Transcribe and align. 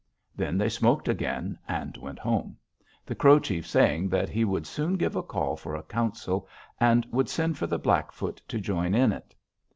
Then 0.35 0.57
they 0.57 0.67
smoked 0.67 1.07
again 1.07 1.59
and 1.67 1.95
went 1.95 2.17
home, 2.17 2.57
the 3.05 3.13
Crow 3.13 3.37
chief 3.37 3.67
saying 3.67 4.09
that 4.09 4.29
he 4.29 4.43
would 4.43 4.65
soon 4.65 4.95
give 4.97 5.15
a 5.15 5.21
call 5.21 5.55
for 5.55 5.75
a 5.75 5.83
council, 5.83 6.47
and 6.79 7.05
would 7.11 7.29
send 7.29 7.59
for 7.59 7.67
the 7.67 7.77
Blackfoot 7.77 8.41
to 8.47 8.59
join 8.59 8.95
in 8.95 9.11
it. 9.11 9.35